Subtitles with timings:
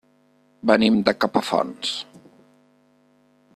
[0.71, 1.93] Venim de Capafonts.